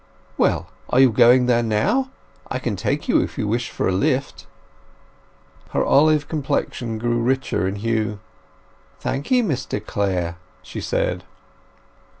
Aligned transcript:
"Well—are 0.35 0.99
you 0.99 1.11
going 1.11 1.45
there 1.45 1.61
now? 1.61 2.09
I 2.49 2.57
can 2.57 2.75
take 2.75 3.07
you 3.07 3.21
if 3.21 3.37
you 3.37 3.47
wish 3.47 3.69
for 3.69 3.87
a 3.87 3.91
lift." 3.91 4.47
Her 5.73 5.85
olive 5.85 6.27
complexion 6.27 6.97
grew 6.97 7.21
richer 7.21 7.67
in 7.67 7.75
hue. 7.75 8.19
"Thank 8.99 9.31
'ee, 9.31 9.43
Mr 9.43 9.79
Clare," 9.85 10.37
she 10.63 10.81
said. 10.81 11.23